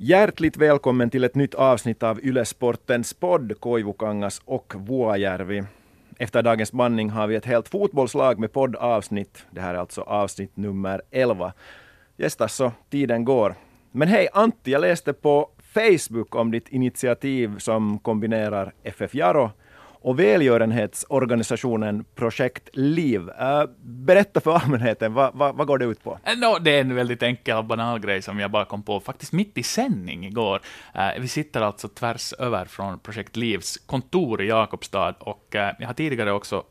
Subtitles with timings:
[0.00, 5.64] Hjärtligt välkommen till ett nytt avsnitt av Ylesportens podd Koivukangas och Vuojärvi.
[6.18, 9.46] Efter dagens bandning har vi ett helt fotbollslag med poddavsnitt.
[9.50, 11.52] Det här är alltså avsnitt nummer 11.
[12.16, 13.54] Gästas så tiden går.
[13.92, 19.50] Men hej Antti, jag läste på Facebook om ditt initiativ som kombinerar FF Jaro
[20.08, 23.30] och välgörenhetsorganisationen Projekt Liv.
[23.30, 26.18] Eh, berätta för allmänheten, vad, vad, vad, går det ut på?
[26.24, 29.00] Eh, no, det är en väldigt enkel och banal grej som jag bara kom på
[29.00, 30.60] faktiskt mitt i sändning igår.
[30.94, 35.94] Eh, vi sitter alltså tvärs över från Projekt Livs kontor i Jakobstad och jag har
[35.94, 36.62] tidigare också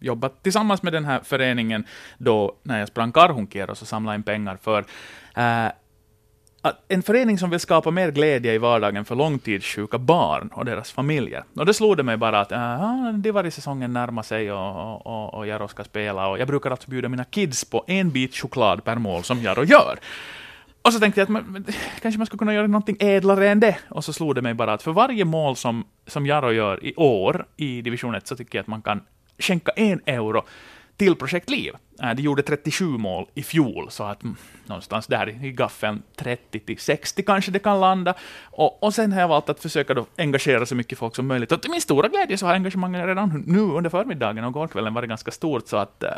[0.00, 1.84] jobbat tillsammans med den här föreningen
[2.18, 4.84] då när jag sprang Karhunkier och så samlade in pengar för
[6.88, 11.44] en förening som vill skapa mer glädje i vardagen för långtidssjuka barn och deras familjer.
[11.56, 15.68] Och det slog det mig bara att äh, Divari-säsongen närmar sig och, och, och Jaro
[15.68, 19.24] ska spela och jag brukar alltså bjuda mina kids på en bit choklad per mål
[19.24, 19.98] som Jaro gör.
[20.82, 21.64] Och så tänkte jag att man,
[22.02, 23.76] kanske man skulle kunna göra någonting ädlare än det.
[23.88, 26.94] Och så slog det mig bara att för varje mål som, som Jaro gör i
[26.96, 29.00] år i division 1 så tycker jag att man kan
[29.38, 30.44] skänka en euro
[30.96, 31.72] till Projekt Liv.
[31.98, 36.02] Det eh, de gjorde 37 mål i fjol, så att mm, någonstans där i gaffeln
[36.16, 38.14] 30 till 60 kanske det kan landa.
[38.42, 41.52] Och, och sen har jag valt att försöka då engagera så mycket folk som möjligt.
[41.52, 45.08] Och till min stora glädje så har engagemanget redan nu under förmiddagen och gårkvällen varit
[45.08, 46.10] ganska stort, så att eh,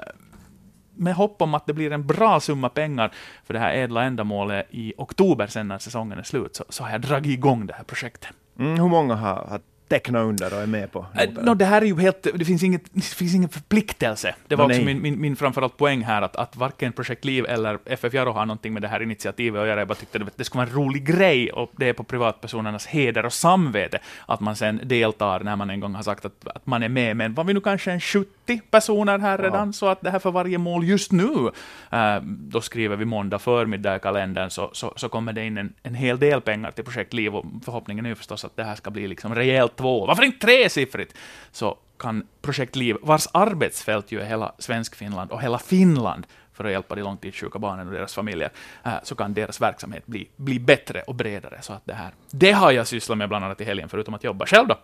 [0.94, 3.12] med hopp om att det blir en bra summa pengar
[3.44, 6.90] för det här ädla ändamålet i oktober sen när säsongen är slut, så, så har
[6.90, 8.30] jag dragit igång det här projektet.
[8.58, 11.06] Mm, hur många har, har teckna under och är med på?
[11.18, 14.34] Äh, no, det här är ju helt, det finns, inget, det finns ingen förpliktelse.
[14.48, 17.46] Det var no, också min, min, min framförallt poäng här, att, att varken Projekt Liv
[17.48, 19.80] eller FF Jaro har någonting med det här initiativet att göra.
[19.80, 22.86] Jag bara tyckte det, det skulle vara en rolig grej, och det är på privatpersonernas
[22.86, 26.66] heder och samvete, att man sen deltar när man en gång har sagt att, att
[26.66, 27.16] man är med.
[27.16, 29.72] Men var vi nu kanske en 70 personer här redan, ja.
[29.72, 31.50] så att det här för varje mål just nu,
[31.90, 35.72] äh, då skriver vi måndag förmiddag i kalendern, så, så, så kommer det in en,
[35.82, 38.74] en hel del pengar till Projekt Liv, och förhoppningen är ju förstås att det här
[38.74, 41.14] ska bli liksom rejält två, varför inte tresiffrigt,
[41.52, 46.70] så kan Projekt Liv, vars arbetsfält ju är hela Svenskfinland och hela Finland, för att
[46.70, 48.50] hjälpa de långtidssjuka barnen och deras familjer,
[48.84, 51.58] äh, så kan deras verksamhet bli, bli bättre och bredare.
[51.60, 54.24] Så att det här, det har jag sysslat med bland annat i helgen, förutom att
[54.24, 54.76] jobba själv då.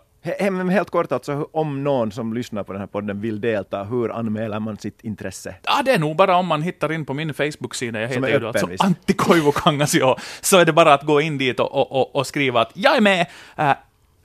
[0.71, 4.59] Helt kort alltså, om någon som lyssnar på den här podden vill delta, hur anmäler
[4.59, 5.55] man sitt intresse?
[5.63, 8.47] Ja, det är nog bara om man hittar in på min Facebook-sida, jag heter ju
[8.47, 9.95] alltså Antti Koivukangas,
[10.41, 12.97] så är det bara att gå in dit och, och, och, och skriva att jag
[12.97, 13.71] är med, äh,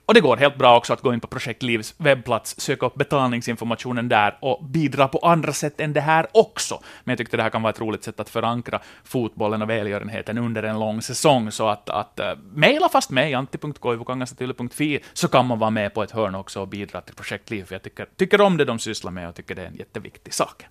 [0.09, 2.95] och det går helt bra också att gå in på Projekt Livs webbplats, söka upp
[2.95, 6.81] betalningsinformationen där och bidra på andra sätt än det här också.
[7.03, 10.37] Men jag tyckte det här kan vara ett roligt sätt att förankra fotbollen och välgörenheten
[10.37, 15.59] under en lång säsong, så att, att uh, mejla fast mig, antti.koivukangasatylle.fi, så kan man
[15.59, 18.41] vara med på ett hörn också och bidra till Projekt Liv, för jag tycker, tycker
[18.41, 20.65] om det de sysslar med och tycker det är en jätteviktig sak.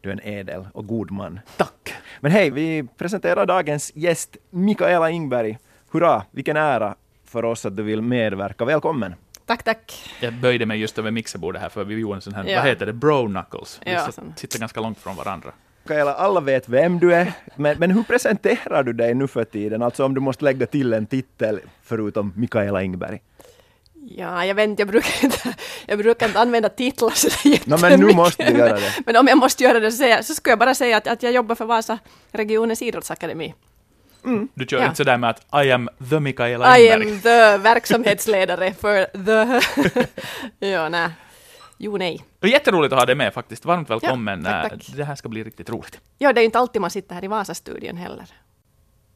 [0.00, 1.40] Du är en ädel och god man.
[1.56, 1.94] Tack!
[2.20, 5.58] Men hej, vi presenterar dagens gäst Mikaela Ingberg.
[5.92, 6.94] Hurra, vilken ära
[7.30, 8.64] för oss att du vill medverka.
[8.64, 9.14] Välkommen!
[9.46, 10.10] Tack, tack.
[10.20, 12.56] Jag böjde mig just över mixerbordet här för vi gjorde en sån här, ja.
[12.56, 13.80] vad heter det, bro-knuckles.
[13.84, 15.52] Vi ja, sitter ganska långt från varandra.
[16.16, 19.82] Alla vet vem du är, men, men hur presenterar du dig nu för tiden?
[19.82, 23.22] Alltså om du måste lägga till en titel förutom Mikaela Ingberg.
[23.94, 25.54] Ja, jag vet inte, jag brukar inte,
[25.86, 27.66] jag brukar inte använda titlar så jättemycket.
[27.66, 28.92] No, men nu måste du göra det.
[29.06, 31.32] men om jag måste göra det så, så skulle jag bara säga att, att jag
[31.32, 31.98] jobbar för Vasa
[32.32, 33.54] regionens idrottsakademi.
[34.24, 34.48] Mm.
[34.54, 34.84] Du kör ja.
[34.84, 39.60] inte sådär med att I am the Mikaela I am the verksamhetsledare för the...
[40.66, 41.10] ja, nej.
[41.78, 42.24] Jo, nej.
[42.38, 43.64] Det är jätteroligt att ha dig med faktiskt.
[43.64, 44.42] Varmt välkommen.
[44.44, 44.96] Ja, tack, tack.
[44.96, 46.00] Det här ska bli riktigt roligt.
[46.18, 48.26] Ja, det är inte alltid man sitter här i Vasastudion heller.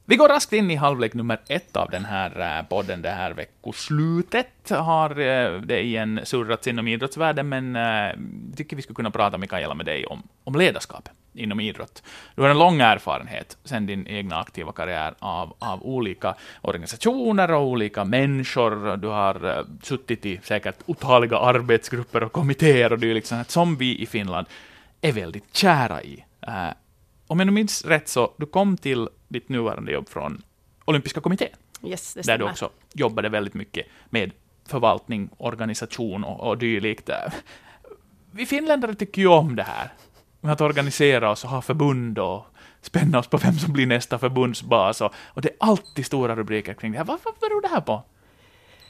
[0.04, 3.03] Vi går raskt in i halvlek nummer ett av den här eh, podden.
[3.03, 8.16] Det här veckoslutet har eh, det igen surrats inom idrottsvärlden, men jag eh,
[8.56, 12.03] tycker vi skulle kunna prata, Mikaela, med dig om, om ledarskap inom idrott.
[12.34, 17.67] Du har en lång erfarenhet sedan din egna aktiva karriär av, av olika organisationer och
[17.67, 18.97] olika människor.
[18.97, 24.06] Du har uh, suttit i säkert otaliga arbetsgrupper och kommittéer och dylikt, som vi i
[24.06, 24.47] Finland
[25.00, 26.25] är väldigt kära i.
[26.49, 26.71] Uh,
[27.27, 30.43] om jag nu minns rätt så du kom till ditt nuvarande jobb från
[30.84, 31.49] Olympiska kommittén.
[31.83, 34.31] Yes, där du också jobbade väldigt mycket med
[34.66, 37.10] förvaltning, organisation och, och dylikt.
[38.31, 39.92] Vi finländare tycker ju om det här
[40.45, 42.47] med att organisera oss och ha förbund och
[42.81, 45.01] spänna oss på vem som blir nästa förbundsbas.
[45.01, 47.05] Och, och det är alltid stora rubriker kring det här.
[47.05, 48.03] Vad, vad beror det här på?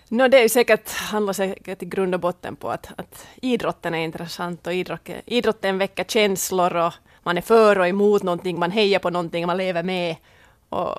[0.08, 3.98] No, det är säkert, handlar säkert i grund och botten på att, att idrotten är
[3.98, 6.92] intressant och idrott, idrotten väcker känslor och
[7.22, 10.16] man är för och emot någonting, man hejar på någonting, man lever med.
[10.68, 10.96] Och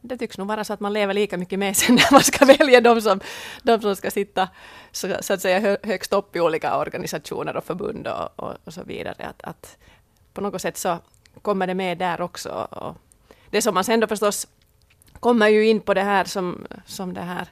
[0.00, 2.44] det tycks nog vara så att man lever lika mycket med sen när man ska
[2.44, 3.20] välja de som,
[3.62, 4.48] de som ska sitta
[4.92, 8.82] så, så att säga högst upp i olika organisationer och förbund och, och, och så
[8.82, 9.26] vidare.
[9.26, 9.76] Att, att
[10.38, 10.98] på något sätt så
[11.42, 12.68] kommer det med där också.
[12.70, 12.96] Och
[13.50, 14.46] det som man sen då förstås
[15.20, 17.48] kommer ju in på det här som, som det här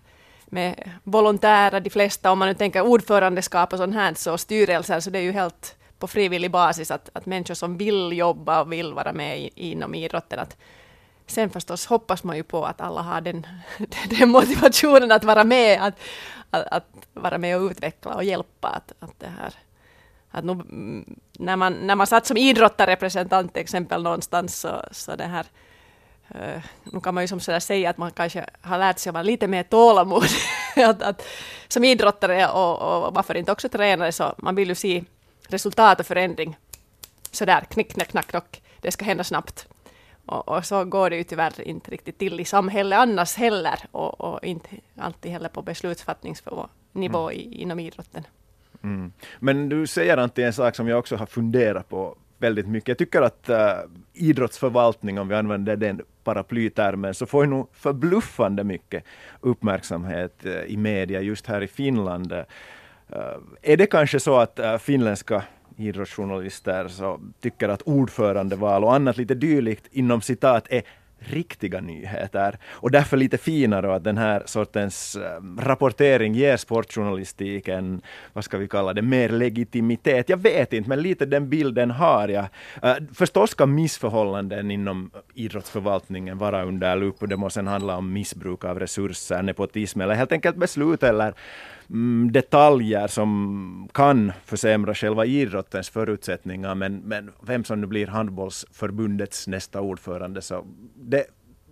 [0.46, 5.10] med volontärer, de flesta, om man nu tänker ordförandeskap och sånt här, så styrelser, så
[5.10, 8.92] det är ju helt på frivillig basis att, att människor som vill jobba och vill
[8.92, 10.56] vara med i, inom idrotten, att
[11.26, 13.46] sen förstås hoppas man ju på att alla har den,
[14.18, 15.94] den motivationen att vara med, att,
[16.50, 18.68] att, att, vara med och utveckla och hjälpa.
[18.68, 19.54] Att, att det här,
[20.30, 20.54] att nu,
[21.38, 25.46] när, man, när man satt som idrottarrepresentant till exempel någonstans så, så det här
[26.34, 29.14] Uh, nu kan man ju som sådär säga att man kanske har lärt sig att
[29.14, 30.24] vara lite mer tålamod.
[30.76, 31.22] att, att,
[31.68, 35.04] som idrottare och, och varför inte också tränare så man vill ju se
[35.48, 36.56] resultat och förändring
[37.30, 38.62] sådär knick, knack, knack, knock.
[38.80, 39.68] Det ska hända snabbt.
[40.26, 44.20] Och, och, så går det ju tyvärr inte riktigt till i samhället annars heller och,
[44.20, 47.30] och inte alltid heller på beslutsfattningsnivå mm.
[47.52, 48.24] inom idrotten.
[48.86, 49.12] Mm.
[49.38, 52.88] Men du säger Antti en sak som jag också har funderat på väldigt mycket.
[52.88, 53.56] Jag tycker att uh,
[54.12, 59.04] idrottsförvaltning, om vi använder den paraplytermen, så får ju nog förbluffande mycket
[59.40, 62.32] uppmärksamhet uh, i media just här i Finland.
[62.32, 62.42] Uh,
[63.62, 65.42] är det kanske så att uh, finländska
[65.76, 70.82] idrottsjournalister så tycker att ordförandeval och annat lite dylikt inom citat är
[71.18, 72.58] riktiga nyheter.
[72.66, 78.02] Och därför lite finare att den här sortens ehm, rapportering ger sportjournalistiken,
[78.32, 80.28] vad ska vi kalla det, mer legitimitet.
[80.28, 82.46] Jag vet inte, men lite den bilden har jag.
[82.82, 88.64] Eh, förstås ska missförhållanden inom idrottsförvaltningen vara under lupp och det måste handla om missbruk
[88.64, 91.34] av resurser, nepotism eller helt enkelt beslut eller
[91.90, 96.74] mm, detaljer som kan försämra själva idrottens förutsättningar.
[96.74, 101.26] Men, men vem som nu blir handbollsförbundets nästa ordförande, så det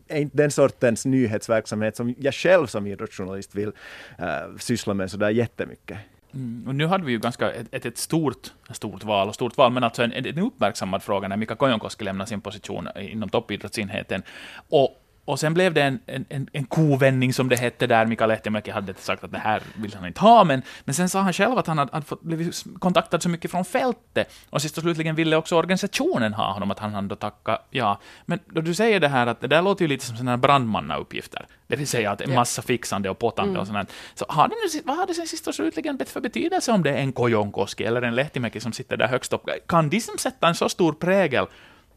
[0.09, 3.73] är inte den sortens nyhetsverksamhet som jag själv som idrottsjournalist vill
[4.19, 5.99] äh, syssla med så där jättemycket.
[6.35, 6.69] Mm.
[6.69, 9.85] Och nu hade vi ju ganska ett, ett, stort, stort val, och stort val, men
[9.85, 14.23] alltså en, en uppmärksammad fråga när Mika Kojonkoski lämnade sin position inom toppidrottsenheten.
[14.69, 18.07] Och och sen blev det en, en, en kovändning, som det hette där.
[18.07, 21.21] Mikael Lehtimäki hade sagt att det här vill han inte ha, men, men sen sa
[21.21, 24.33] han själv att han hade, hade fått, blivit kontaktad så mycket från fältet.
[24.51, 28.01] Och sist och slutligen ville också organisationen ha honom, att han hade tacka ja.
[28.27, 31.47] Men då du säger det här, att det där låter ju lite som sådana brandmannauppgifter.
[31.67, 33.61] Det vill säga att en massa fixande och pottande mm.
[33.61, 33.93] och sånt.
[34.15, 36.91] Så har det nu, vad har det sen sist och slutligen för betydelse om det
[36.91, 39.49] är en Kojonkoski eller en Lehtimäki som sitter där högst upp?
[39.67, 41.47] Kan de som sätta en så stor prägel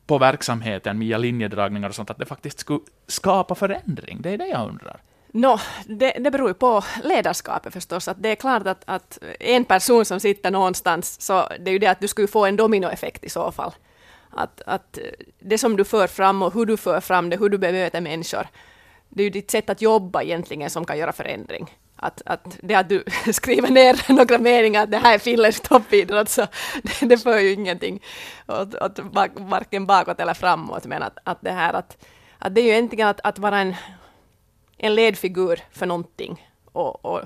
[0.08, 4.22] på verksamheten via linjedragningar och sånt, att det faktiskt skulle skapa förändring?
[4.22, 5.02] Det är det jag undrar.
[5.32, 8.08] No, det, det beror ju på ledarskapet förstås.
[8.08, 11.80] Att det är klart att, att en person som sitter någonstans, så det är ju
[11.80, 13.72] det att du skulle få en dominoeffekt i så fall.
[14.30, 15.00] Att, att
[15.40, 18.48] det som du för fram och hur du för fram det, hur du bemöter människor,
[19.10, 22.76] det är ju ditt sätt att jobba egentligen som kan göra förändring att, att det
[22.76, 23.04] att du
[23.34, 26.58] skriver ner några meningar att det här är finländsk toppidrott, så alltså,
[27.00, 28.04] det, det för ju ingenting
[28.48, 29.00] åt, åt
[29.34, 30.86] varken bakåt eller framåt.
[30.86, 32.06] Men att, att det här att,
[32.38, 33.76] att det är ju egentligen att, att vara en,
[34.78, 37.22] en ledfigur för någonting och, och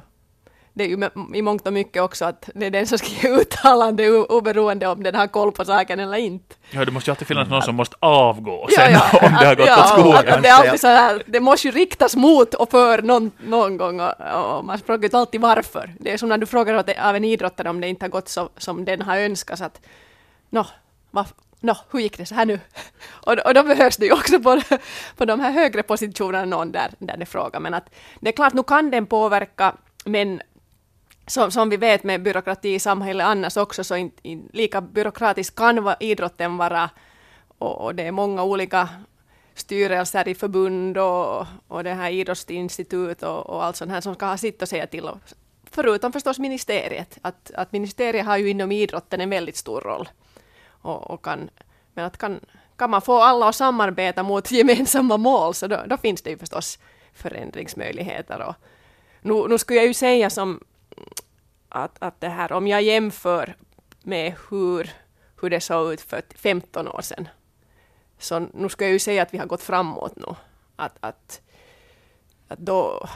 [0.73, 3.29] det är ju i mångt och mycket också att det är den som ska ge
[3.29, 6.55] uttalande oberoende om den har koll på saken eller inte.
[6.71, 9.27] Ja, det måste ju alltid finnas någon som måste avgå sen ja, ja.
[9.27, 10.41] om det har gått ja, åt skogen.
[10.41, 13.99] Det är alltid så här, det måste ju riktas mot och för någon, någon gång
[13.99, 14.13] och,
[14.57, 15.95] och man frågar ju alltid varför.
[15.99, 18.49] Det är som när du frågar av en idrottare om det inte har gått så,
[18.57, 19.81] som den har önskat, att
[20.49, 20.67] nå,
[21.11, 21.25] va,
[21.59, 22.59] nå, hur gick det så här nu?
[23.09, 24.61] och, och då behövs det ju också på,
[25.17, 27.59] på de här högre positionerna någon där, där det frågar.
[27.59, 27.89] Men att
[28.19, 30.41] det är klart, nu kan den påverka, men
[31.31, 35.55] som, som vi vet med byråkrati i samhället annars också, så in, in, lika byråkratisk
[35.55, 36.89] kan va, idrotten vara.
[37.57, 38.89] Och, och, det är många olika
[39.55, 44.25] styrelser i förbund och, och det här idrottsinstitut och, och allt sånt här som ska
[44.25, 45.05] ha sitt att säga till.
[45.05, 45.19] om.
[45.71, 47.17] Förutom förstås ministeriet.
[47.21, 50.09] Att, att ministeriet har ju inom idrotten en väldigt stor roll.
[50.67, 51.49] Och, och kan,
[51.93, 52.39] men att kan,
[52.75, 56.37] kan man få alla att samarbeta mot gemensamma mål så då, då finns det ju
[56.37, 56.79] förstås
[57.13, 58.41] förändringsmöjligheter.
[58.41, 58.55] Och
[59.21, 60.59] nu, nu skulle jag ju säga som
[61.71, 63.55] att, att det här, om jag jämför
[64.03, 64.89] med hur,
[65.41, 67.27] hur det såg ut för 15 år sedan,
[68.19, 70.35] så nu ska jag ju säga att vi har gått framåt nu.
[70.75, 71.41] Att, att,
[72.47, 73.07] att då,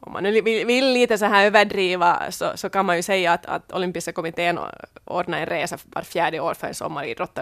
[0.00, 3.46] om man vill, vill lite så här överdriva, så, så kan man ju säga att,
[3.46, 4.58] att olympiska kommittén
[5.04, 7.38] ordnar en resa var fjärde år för en sommaridrott,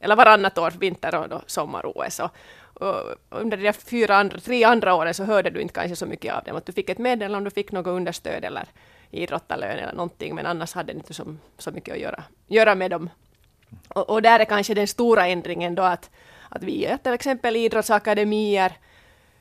[0.00, 2.20] eller varannat år vinter och sommar-OS.
[2.20, 2.30] Och,
[2.74, 6.34] och under de fyra andra, tre andra åren så hörde du inte kanske så mycket
[6.34, 8.64] av dem, att du fick ett meddelande om du fick något understöd eller
[9.10, 12.90] idrottarlön eller någonting, men annars hade det inte så, så mycket att göra, göra med
[12.90, 13.10] dem.
[13.88, 16.10] Och, och, där är kanske den stora ändringen då att,
[16.48, 18.72] att vi är till exempel idrottsakademier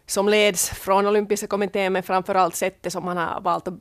[0.06, 3.74] som leds från olympiska kommittén, men framför allt sättet som man har valt att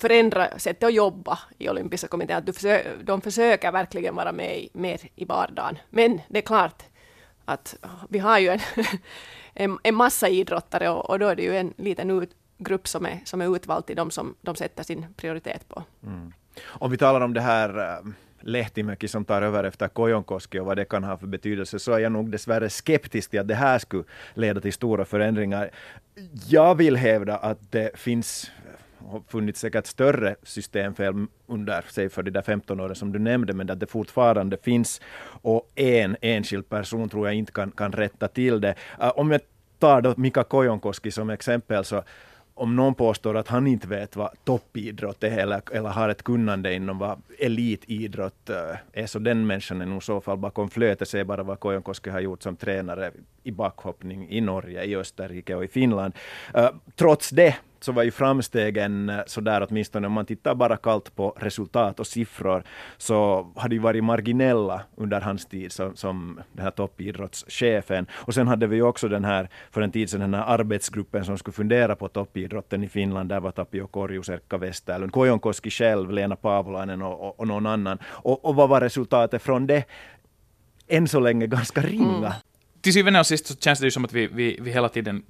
[0.00, 2.36] förändra sättet att jobba i olympiska kommittén.
[2.36, 5.78] Att försöker, de försöker verkligen vara med i, mer i vardagen.
[5.90, 6.82] Men det är klart
[7.44, 7.76] att
[8.08, 8.60] vi har ju en
[9.54, 13.06] en, en massa idrottare och, och då är det ju en liten ut, grupp som
[13.06, 15.84] är, som är utvald till de som de sätter sin prioritet på.
[16.06, 16.32] Mm.
[16.66, 20.76] Om vi talar om det här eh, Lehtimäki som tar över efter Kojonkoski och vad
[20.76, 23.78] det kan ha för betydelse, så är jag nog dessvärre skeptisk till att det här
[23.78, 25.70] skulle leda till stora förändringar.
[26.48, 32.22] Jag vill hävda att det finns eh, har funnits säkert större systemfel under, säg för
[32.22, 35.00] de där 15 åren som du nämnde, men att det fortfarande finns
[35.42, 38.74] och en enskild person tror jag inte kan, kan rätta till det.
[39.00, 39.40] Eh, om jag
[39.78, 42.02] tar då Mika Kojonkoski som exempel, så
[42.60, 46.74] om någon påstår att han inte vet vad toppidrott är eller, eller har ett kunnande
[46.74, 51.08] inom vad elitidrott eh, är, så den människan är nog i så fall bakom flötet.
[51.08, 53.10] Se bara vad Kojonkoski har gjort som tränare
[53.42, 56.14] i backhoppning i Norge, i Österrike och i Finland.
[56.56, 61.16] Uh, trots det så var ju framstegen eh, sådär åtminstone om man tittar bara kallt
[61.16, 62.62] på resultat och siffror
[62.96, 68.06] så hade ju varit marginella under hans tid som, som den här toppidrottschefen.
[68.12, 71.24] Och sen hade vi ju också den här, för en tid sedan, den här arbetsgruppen
[71.24, 73.28] som skulle fundera på toppidrotten i Finland.
[73.28, 77.98] Där var Tapio Korjus, Erkka Westerlund, Kojonkoski själv, Lena Pavolainen och, och, och någon annan.
[78.04, 79.84] Och, och vad var resultatet från det?
[80.88, 82.26] Än så länge ganska ringa.
[82.26, 82.32] Mm.
[82.80, 85.22] Till syvende och sist så känns det ju som att vi, vi, vi hela tiden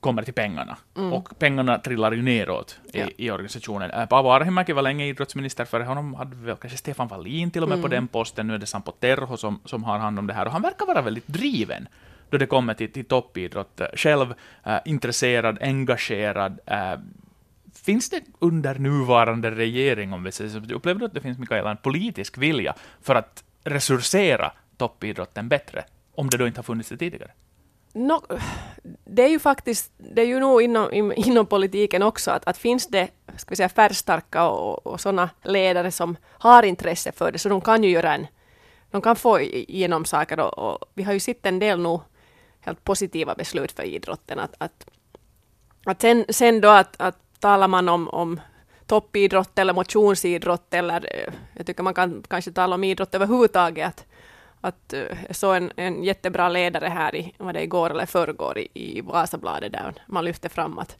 [0.00, 0.76] kommer till pengarna.
[0.96, 1.12] Mm.
[1.12, 3.06] Och pengarna trillar ju neråt i, ja.
[3.16, 3.90] i organisationen.
[3.90, 7.68] Äh, Paavo Arhimäki var länge idrottsminister, för honom hade väl kanske Stefan Wallin till och
[7.68, 7.82] med mm.
[7.82, 8.46] på den posten.
[8.46, 10.86] Nu är det Sampo Terho som, som har hand om det här, och han verkar
[10.86, 11.88] vara väldigt driven
[12.30, 13.80] då det kommer till, till toppidrott.
[13.94, 14.34] Själv
[14.66, 16.60] äh, intresserad, engagerad.
[16.66, 17.00] Äh,
[17.84, 21.70] finns det under nuvarande regering, om vi säger så, upplever du att det finns, Mikaela,
[21.70, 25.84] en politisk vilja för att resursera toppidrotten bättre,
[26.20, 27.30] om det då inte har funnits det tidigare?
[27.92, 28.22] No,
[29.04, 32.86] det är ju faktiskt, det är ju nog inom, inom politiken också, att, att finns
[32.86, 37.48] det ska vi säga, färgstarka och, och sådana ledare som har intresse för det, så
[37.48, 38.26] de kan ju göra en,
[38.90, 42.00] de kan få igenom saker och, och vi har ju sett en del nog
[42.60, 44.38] helt positiva beslut för idrotten.
[44.38, 44.86] Att, att,
[45.84, 48.40] att sen, sen då att, att talar man om, om
[48.86, 54.06] toppidrott eller motionsidrott eller eh, jag tycker man kan kanske tala om idrott överhuvudtaget,
[54.60, 58.58] att, eh, jag såg en, en jättebra ledare här i, var det igår eller förrgår
[58.58, 60.96] i, i Vasabladet där man lyfte fram att,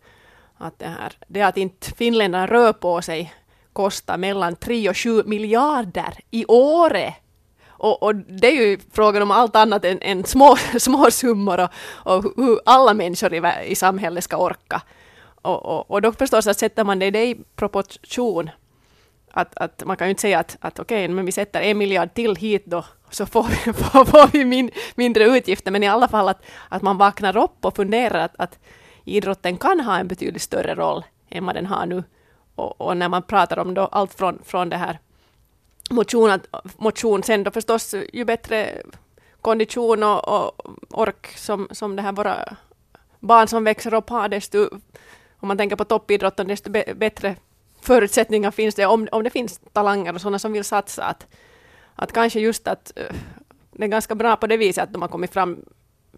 [0.57, 3.35] att det här, det att inte finländarna rör på sig
[3.73, 7.14] kostar mellan 3 och 7 miljarder i året.
[7.69, 11.71] Och, och, det är ju frågan om allt annat än, än små, små summor och,
[12.17, 14.83] och hur alla människor i, i samhället ska orka.
[15.43, 18.50] Och, och, och då förstås att sätter man det i proportion
[19.31, 21.79] att, att man kan ju inte säga att, att okej, okay, men vi sätter en
[21.79, 25.89] miljard till hit då så får vi, får, får vi min, mindre utgifter, men i
[25.89, 28.59] alla fall att, att man vaknar upp och funderar att, att
[29.05, 32.05] idrotten kan ha en betydligt större roll än vad den har nu.
[32.55, 34.99] Och, och när man pratar om då allt från, från det här
[35.91, 36.47] motion, att,
[36.77, 38.83] motion, sen då förstås ju bättre
[39.41, 40.53] kondition och, och
[40.91, 42.57] ork som, som det här våra
[43.19, 44.69] barn som växer upp har, desto,
[45.41, 47.37] om man tänker på toppidrotten, desto bättre
[47.81, 51.05] förutsättningar finns det, om, om det finns talanger och sådana som vill satsa.
[51.05, 51.27] Att,
[51.95, 53.17] att kanske just att uh,
[53.71, 55.65] det är ganska bra på det viset att de har kommit fram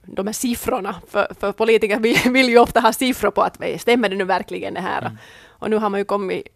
[0.03, 4.09] de här siffrorna, för, för politiker vill, vill ju ofta ha siffror på att stämmer
[4.09, 5.03] det nu verkligen det här?
[5.03, 5.19] Mm.
[5.47, 6.49] Och nu har man ju kommit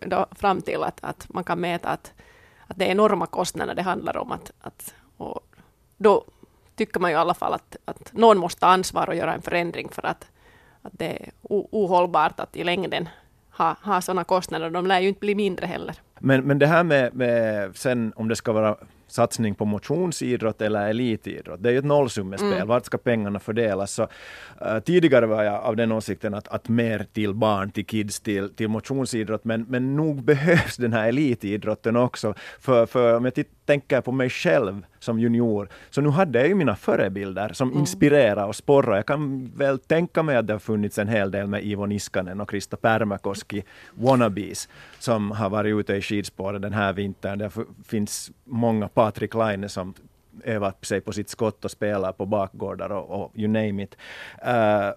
[0.00, 2.12] då fram till att, att man kan mäta att,
[2.66, 4.32] att det är enorma kostnader det handlar om.
[4.32, 5.40] Att, att, och
[5.96, 6.24] då
[6.76, 9.42] tycker man ju i alla fall att, att någon måste ta ansvar och göra en
[9.42, 10.30] förändring för att,
[10.82, 13.08] att det är ohållbart att i längden
[13.62, 14.70] ha, ha sådana kostnader.
[14.70, 15.94] De lär ju inte bli mindre heller.
[16.20, 18.76] Men, men det här med, med sen om det ska vara
[19.12, 21.62] satsning på motionsidrott eller elitidrott.
[21.62, 22.52] Det är ju ett nollsummespel.
[22.52, 22.68] Mm.
[22.68, 23.92] Vart ska pengarna fördelas?
[23.92, 28.20] Så, uh, tidigare var jag av den åsikten att, att mer till barn, till kids,
[28.20, 29.44] till, till motionsidrott.
[29.44, 32.34] Men, men nog behövs den här elitidrotten också.
[32.60, 36.54] För, för om jag tänker på mig själv som junior, så nu hade jag ju
[36.54, 37.80] mina förebilder som mm.
[37.80, 38.96] inspirerar och sporrar.
[38.96, 42.40] Jag kan väl tänka mig att det har funnits en hel del med Ivo Niskanen
[42.40, 43.64] och Krista Pärmäkoski,
[43.94, 47.38] wannabes, som har varit ute i skidspåret den här vintern.
[47.38, 47.50] Det
[47.86, 49.94] finns många Patrik Laine som
[50.44, 53.96] övat sig på sitt skott och spelar på bakgårdar och, och you name it.
[54.46, 54.92] Uh,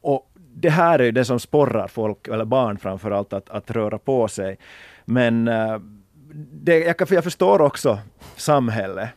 [0.00, 4.28] och det här är det som sporrar folk, eller barn framförallt, att, att röra på
[4.28, 4.58] sig.
[5.04, 5.78] Men uh,
[6.34, 7.98] det, jag, jag förstår också
[8.36, 9.10] samhället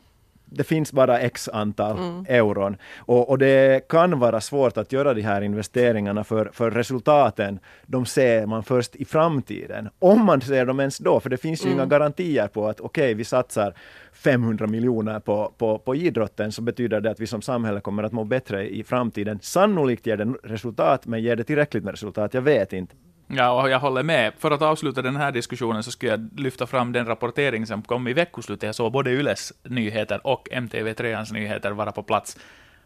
[0.54, 2.26] det finns bara x antal mm.
[2.30, 2.78] euron.
[2.98, 8.06] Och, och, det kan vara svårt att göra de här investeringarna för, för resultaten, de
[8.06, 9.90] ser man först i framtiden.
[10.00, 11.80] Om man ser dem ens då, för det finns ju mm.
[11.80, 13.74] inga garantier på att okej, okay, vi satsar
[14.14, 18.12] 500 miljoner på, på, på idrotten, så betyder det att vi som samhälle kommer att
[18.12, 19.40] må bättre i framtiden.
[19.42, 22.34] Sannolikt ger det resultat, men ger det tillräckligt med resultat?
[22.34, 22.96] Jag vet inte.
[23.34, 24.34] Ja, och jag håller med.
[24.40, 28.08] För att avsluta den här diskussionen så skulle jag lyfta fram den rapportering som kom
[28.08, 28.64] i veckoslutet.
[28.64, 32.38] Jag såg både Yles nyheter och MTV3ans nyheter vara på plats.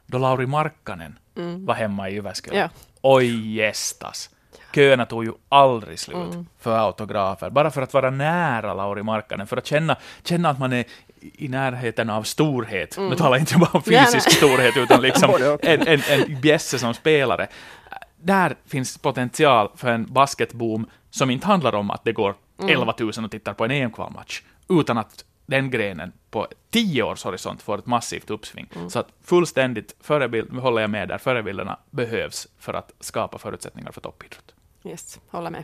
[0.05, 1.19] då Lauri Markkanen
[1.65, 2.57] var hemma i Jyväskylä.
[2.57, 2.69] Ja.
[3.01, 4.29] Oj gästas!
[4.75, 9.57] Köerna tog ju aldrig slut för autografer, bara för att vara nära Lauri Markkanen, för
[9.57, 10.85] att känna, känna att man är
[11.19, 12.97] i närheten av storhet.
[12.97, 14.35] Nu talar jag inte bara om Nej, fysisk nej.
[14.35, 17.47] storhet, utan liksom en, en, en bjässe som spelare.
[18.25, 22.35] Där finns potential för en basketboom som inte handlar om att det går
[22.67, 27.61] 11 000 och tittar på en EM-kvalmatch, utan att den grenen på tio års horisont
[27.61, 28.69] får ett massivt uppsving.
[28.89, 34.01] Så att fullständigt förebild, håller jag med där, förebilderna behövs för att skapa förutsättningar för
[34.01, 34.55] toppidrott.
[34.83, 35.63] Yes, håller med.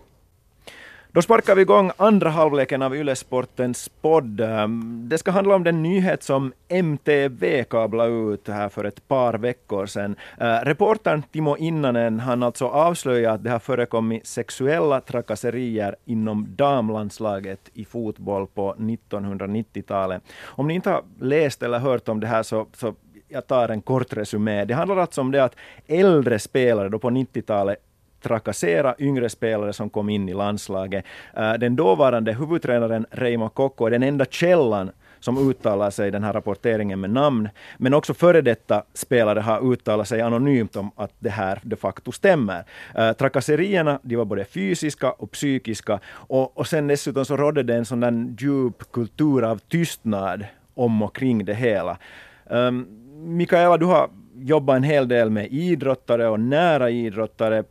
[1.13, 4.41] Då sparkar vi igång andra halvleken av Ylesportens podd.
[4.41, 9.33] Ehm, det ska handla om den nyhet som MTV kablade ut här för ett par
[9.33, 10.15] veckor sedan.
[10.39, 17.69] Ehm, reportern Timo Innanen han alltså avslöjat att det har förekommit sexuella trakasserier inom damlandslaget
[17.73, 20.23] i fotboll på 1990-talet.
[20.43, 22.95] Om ni inte har läst eller hört om det här så, så
[23.27, 24.65] jag tar en kort resumé.
[24.65, 25.55] Det handlar alltså om det att
[25.87, 27.77] äldre spelare då på 90-talet
[28.21, 31.05] trakassera yngre spelare som kom in i landslaget.
[31.33, 36.23] Eh, den dåvarande huvudtränaren Reimo Kokko är den enda källan som uttalar sig i den
[36.23, 37.49] här rapporteringen med namn.
[37.77, 42.11] Men också före detta spelare har uttalat sig anonymt om att det här de facto
[42.11, 42.63] stämmer.
[42.99, 47.75] Uh, Trakasserierna de var både fysiska och psykiska och, och sen dessutom så rådde det
[47.75, 51.97] en sån där djup kultur av tystnad om och kring det hela.
[52.45, 52.87] Um,
[53.23, 57.63] Mikaela, du har jobbat en hel del med idrottare och nära idrottare,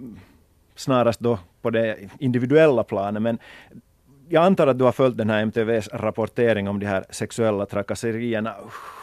[0.81, 3.39] snarast då på det individuella planet, men
[4.29, 8.55] jag antar att du har följt den här MTVs rapportering om de här sexuella trakasserierna.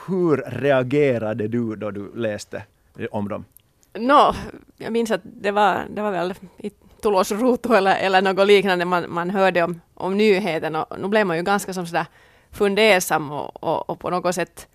[0.08, 2.64] Hur reagerade du då du läste
[3.12, 3.46] om dem?
[3.94, 4.34] Nå,
[4.78, 6.70] jag minns att det var, det var väl i
[7.02, 11.28] Tulos Ruutu eller, eller något liknande man, man hörde om, om nyheten och nu blev
[11.28, 12.06] man ju ganska som sådär
[12.52, 14.68] fundersam och, och, och på något sätt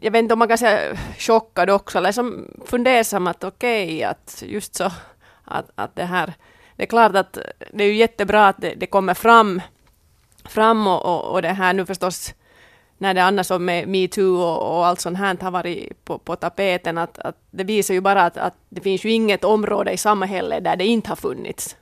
[0.00, 4.42] jag vet inte om man kan säga chockad också, eller som fundersam att okej, att
[4.46, 4.90] just så
[5.44, 6.34] att, att det här,
[6.76, 7.38] det är klart att
[7.72, 9.62] det är ju jättebra att det, det kommer fram,
[10.44, 12.34] fram och, och, och det här nu förstås
[12.98, 16.36] när det annars som med metoo och, och allt sånt här har varit på, på
[16.36, 19.96] tapeten, att, att det visar ju bara att, att det finns ju inget område i
[19.96, 21.76] samhället där det inte har funnits.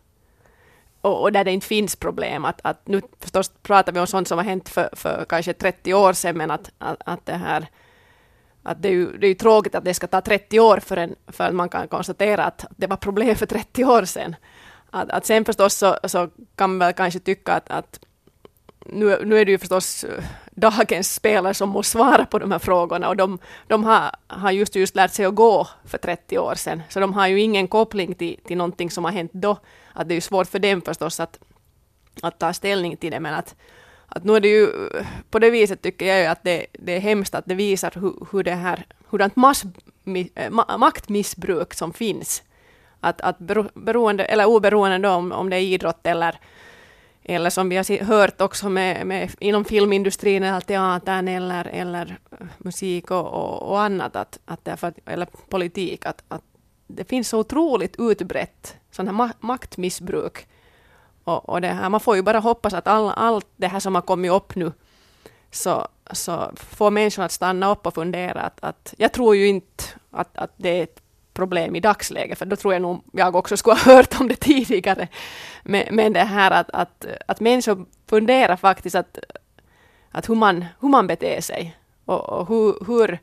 [1.01, 2.44] Och, och där det inte finns problem.
[2.44, 5.94] Att, att nu förstås pratar vi om sånt som har hänt för, för kanske 30
[5.94, 7.66] år sedan, men att, att, att det här
[8.62, 10.96] att det, är ju, det är ju tråkigt att det ska ta 30 år för,
[10.96, 14.37] en, för att man kan konstatera att det var problem för 30 år sedan.
[14.90, 17.98] Att, att sen förstås så, så kan man väl kanske tycka att, att
[18.87, 22.59] nu, nu är det ju förstås eh, dagens spelare som måste svara på de här
[22.59, 26.55] frågorna och de, de har, har just, just lärt sig att gå för 30 år
[26.55, 26.83] sedan.
[26.88, 29.59] Så de har ju ingen koppling till, till någonting som har hänt då.
[29.92, 31.38] Att det är ju svårt för dem förstås att,
[32.22, 33.55] att ta ställning till det men att,
[34.14, 34.68] att nu är det ju
[35.31, 38.27] på det viset tycker jag ju att det, det är hemskt att det visar hur,
[38.33, 39.64] hur det här, hurdant mass,
[40.05, 42.42] mi- eh, ma, maktmissbruk som finns.
[43.01, 43.38] Att, att
[43.75, 46.38] beroende, eller oberoende då om, om det är idrott eller,
[47.25, 52.46] eller som vi har hört också med, med, inom filmindustrin eller teatern eller, eller eh,
[52.59, 56.42] musik och, och, och annat, att, att därför, eller politik, att, att
[56.87, 60.46] det finns så otroligt utbrett sån här ma- maktmissbruk.
[61.24, 63.94] Och, och det här, man får ju bara hoppas att all, allt det här som
[63.94, 64.72] har kommit upp nu
[65.50, 68.40] så, så får människor att stanna upp och fundera.
[68.40, 71.02] Att, att, jag tror ju inte att, att det är ett
[71.35, 74.37] problem i dagsläget, för då tror jag nog jag också skulle ha hört om det
[74.37, 75.08] tidigare.
[75.62, 79.18] Men, men det här att, att, att människor funderar faktiskt att,
[80.11, 83.18] att hur, man, hur man beter sig och, och hur, hur,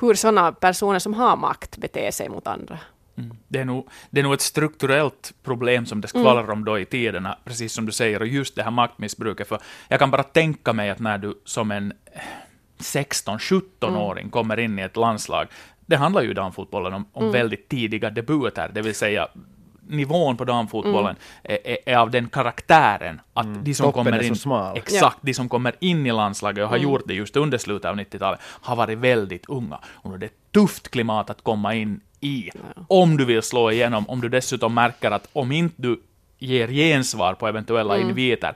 [0.00, 2.78] hur sådana personer som har makt beter sig mot andra.
[3.18, 3.36] Mm.
[3.48, 6.84] Det, är nog, det är nog ett strukturellt problem som det skvallrar om då i
[6.84, 9.48] tiderna, precis som du säger, och just det här maktmissbruket.
[9.48, 11.92] För jag kan bara tänka mig att när du som en
[12.78, 15.46] 16-17-åring kommer in i ett landslag,
[15.86, 19.28] det handlar ju i damfotbollen om, om väldigt tidiga debuter, det vill säga
[19.88, 24.34] nivån på damfotbollen är, är, är av den karaktären att de som kommer in,
[24.74, 27.96] exakt, de som kommer in i landslaget och har gjort det just under slutet av
[27.96, 29.78] 90-talet, har varit väldigt unga.
[29.86, 32.50] Och nu är det ett tufft klimat att komma in i,
[32.88, 36.00] om du vill slå igenom, om du dessutom märker att om inte du
[36.38, 38.54] ger gensvar på eventuella inviter,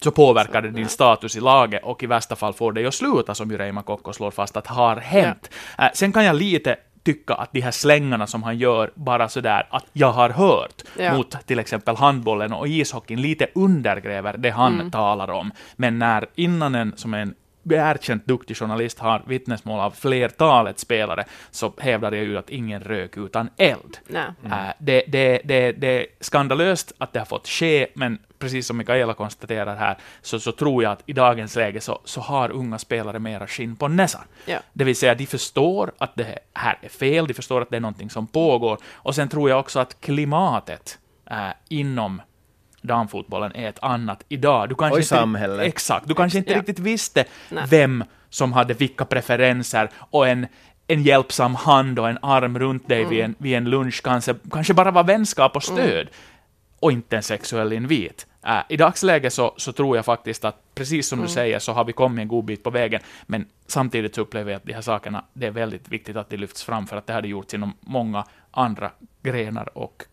[0.00, 3.34] så påverkar det din status i laget och i värsta fall får det att sluta,
[3.34, 5.50] som ju Reima Kokko slår fast att har hänt.
[5.78, 9.66] Eh, sen kan jag lite tycka att de här slängarna som han gör bara sådär
[9.70, 11.16] att jag har hört Ja.
[11.16, 15.50] mot till exempel handbollen och ishockeyn lite undergräver det han talar om.
[15.76, 17.34] Men när innan en som en
[17.70, 23.16] erkänt duktig journalist har vittnesmål av flertalet spelare, så hävdar jag ju att ingen rök
[23.16, 23.98] utan eld.
[24.44, 28.76] Äh, det, det, det, det är skandalöst att det har fått ske, men precis som
[28.76, 32.78] Mikaela konstaterar här, så, så tror jag att i dagens läge så, så har unga
[32.78, 34.24] spelare mera skinn på näsan.
[34.46, 34.58] Ja.
[34.72, 37.80] Det vill säga, de förstår att det här är fel, de förstår att det är
[37.80, 40.98] någonting som pågår, och sen tror jag också att klimatet
[41.30, 41.36] äh,
[41.68, 42.22] inom
[42.82, 44.68] damfotbollen är ett annat idag.
[44.68, 45.66] Du kanske Och i inte, samhället.
[45.66, 46.08] Exakt.
[46.08, 46.58] Du kanske inte Ja.
[46.58, 47.64] riktigt visste Nej.
[47.68, 50.46] vem som hade vilka preferenser och en,
[50.86, 54.74] en hjälpsam hand och en arm runt dig vid, en, vid en lunch kanske, kanske
[54.74, 56.08] bara var vänskap och stöd
[56.80, 58.26] och inte en sexuell invit.
[58.46, 61.84] Äh, I dagsläget så, så tror jag faktiskt att, precis som du säger, så har
[61.84, 64.80] vi kommit en god bit på vägen, men samtidigt så upplever jag att de här
[64.80, 67.72] sakerna, det är väldigt viktigt att de lyfts fram, för att det hade gjorts inom
[67.80, 68.90] många andra
[69.22, 70.04] grenar och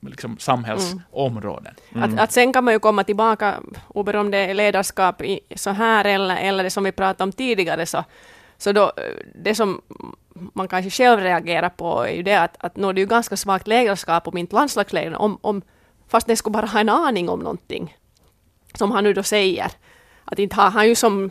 [0.00, 1.74] liksom, samhällsområden.
[1.94, 5.70] Att, att sen kan man ju komma tillbaka, oberoende om det är ledarskap i, så
[5.70, 8.04] här eller, eller det som vi pratade om tidigare, så,
[8.58, 8.92] så då,
[9.34, 9.80] det som
[10.34, 13.36] man kanske själv reagerar på är ju det att, att nu är det ju ganska
[13.36, 15.62] svagt ledarskap om inte landslagsledaren, om, om,
[16.08, 17.96] fast den skulle bara ha en aning om någonting,
[18.74, 19.70] som han nu då säger.
[20.24, 21.30] Att inte har han ju som,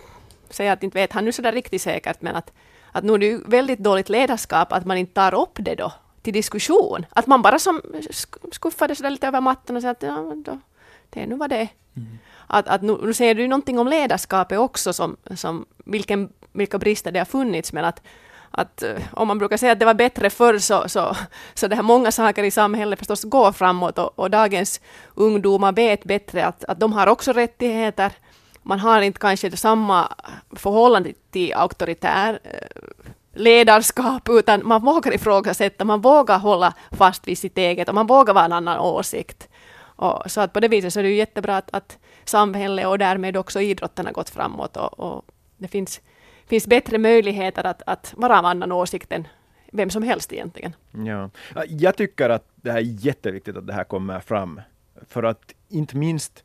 [0.50, 2.52] säger att inte vet han nu sådär riktigt säkert, men att,
[2.91, 5.91] att nu är det ju väldigt dåligt ledarskap att man inte tar upp det då
[6.21, 7.05] till diskussion.
[7.10, 10.34] Att man bara som sk- skuffar det sådär lite över mattan och säger att ja,
[10.45, 10.60] då,
[11.10, 11.67] det är nu vad det är.
[12.47, 17.12] Att, att nu, nu säger du någonting om ledarskapet också, som, som vilken, vilka brister
[17.12, 18.01] det har funnits, men att,
[18.51, 21.15] att eh, om man brukar säga att det var bättre förr så, så,
[21.53, 24.81] så det här många saker i samhället förstås går framåt och, och dagens
[25.15, 28.12] ungdomar vet bättre att, att de har också rättigheter.
[28.63, 30.13] Man har inte kanske samma
[30.55, 33.00] förhållande till auktoritär eh,
[33.33, 38.33] ledarskap, utan man vågar ifrågasätta, man vågar hålla fast vid sitt eget och man vågar
[38.33, 39.49] vara en annan åsikt.
[39.79, 42.97] Och, så att på det viset så är det ju jättebra att, att samhället och
[42.97, 45.25] därmed också idrotten har gått framåt och, och
[45.57, 46.01] det finns,
[46.47, 49.27] finns bättre möjligheter att, att vara av annan åsikt än
[49.71, 50.75] vem som helst egentligen.
[50.91, 51.29] Ja.
[51.67, 54.61] Jag tycker att det här är jätteviktigt att det här kommer fram.
[55.09, 56.43] För att inte minst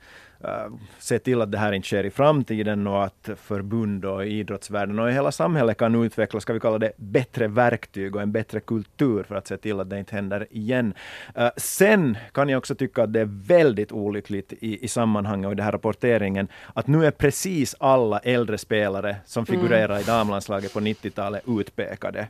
[0.98, 5.12] se till att det här inte sker i framtiden och att förbund och idrottsvärlden och
[5.12, 9.34] hela samhället kan utveckla, ska vi kalla det, bättre verktyg och en bättre kultur för
[9.34, 10.94] att se till att det inte händer igen.
[11.38, 15.52] Uh, sen kan jag också tycka att det är väldigt olyckligt i, i sammanhanget och
[15.52, 20.72] i den här rapporteringen att nu är precis alla äldre spelare som figurerar i damlandslaget
[20.72, 22.28] på 90-talet utpekade.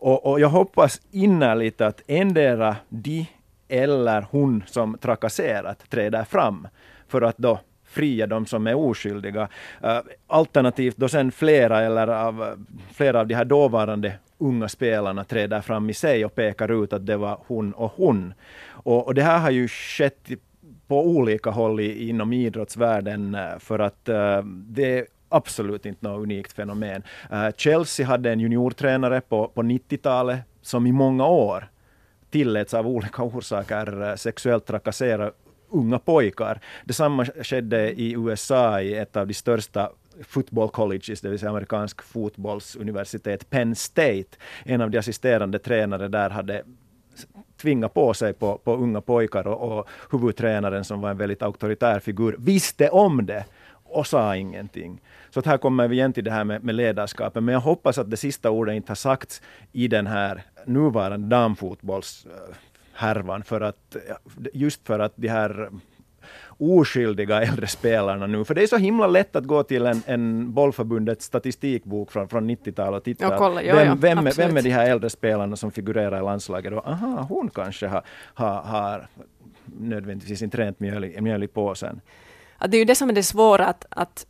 [0.00, 3.26] Och, och jag hoppas innerligt att endera de
[3.68, 6.68] eller hon som trakasserat träder fram
[7.10, 7.58] för att då
[7.90, 9.48] fria de som är oskyldiga.
[9.82, 15.60] Eh, alternativt då sen flera eller av, flera av de här dåvarande unga spelarna träder
[15.60, 18.34] fram i sig och pekar ut att det var hon och hon.
[18.68, 20.28] Och, och det här har ju skett
[20.86, 26.22] på olika håll i, inom idrottsvärlden eh, för att eh, det är absolut inte något
[26.22, 27.02] unikt fenomen.
[27.56, 31.68] Chelsea hade en juniortränare på, på 90-talet som i många år
[32.30, 35.30] tilläts av olika orsaker sexuellt trakassera
[35.70, 36.60] unga pojkar.
[36.84, 39.90] Detsamma skedde i USA i ett av de största
[40.22, 44.36] football colleges, det vill säga amerikansk fotbollsuniversitet, Penn State.
[44.64, 46.62] En av de assisterande tränare där hade
[47.56, 52.00] tvingat på sig på, på unga pojkar och, och huvudtränaren som var en väldigt auktoritär
[52.00, 53.44] figur visste om det
[53.84, 55.00] och sa ingenting.
[55.30, 57.42] Så att här kommer vi igen till det här med, med ledarskapet.
[57.42, 62.26] Men jag hoppas att det sista ordet inte har sagts i den här nuvarande damfotbolls...
[62.26, 62.56] Eh,
[63.00, 63.42] damfotbollshärvan.
[63.42, 63.96] För att,
[64.52, 65.70] just för att de här
[66.58, 68.44] oskyldiga äldre spelarna nu.
[68.44, 72.50] För det är så himla lätt att gå till en, en bollförbundets statistikbok från, från
[72.50, 73.24] 90-talet och titta.
[73.24, 76.18] Ja, kolla, ja, vem, ja, vem, är, vem är de här äldre spelarna som figurerar
[76.18, 76.72] i landslaget?
[76.72, 78.02] Och, aha, hon kanske har,
[78.34, 79.08] har, har
[79.64, 82.00] nödvändigtvis inte rent mjöl mjöl i påsen.
[82.58, 84.26] Att det är ju det som är det svåra, att, att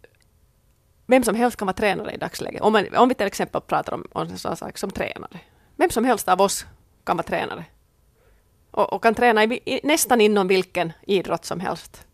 [1.07, 2.63] vem som helst kan vara tränare i dagsläget.
[2.63, 5.41] Om, man, om vi till exempel pratar om, om en sån sak som tränare.
[5.77, 6.67] Vem som helst av oss
[7.05, 7.65] kan vara tränare.
[8.71, 12.07] Och, och kan träna i, i, nästan inom vilken idrott som helst.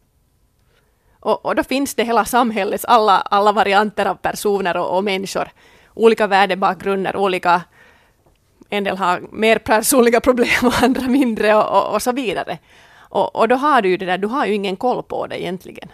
[1.21, 5.49] Och, och då finns det hela samhällets alla, alla varianter av personer och, och människor.
[5.95, 7.63] Olika värdebakgrunder, olika...
[8.69, 12.59] En del har mer personliga problem och andra mindre och, och, och så vidare.
[12.97, 15.43] Och, och då har du ju det där, du har ju ingen koll på det
[15.43, 15.89] egentligen.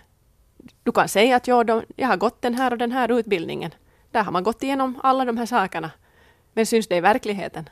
[0.83, 3.71] Du kan säga att ja, de, jag har gått den här och den här utbildningen.
[4.11, 5.91] Där har man gått igenom alla de här sakerna.
[6.53, 7.69] Men syns det i verkligheten?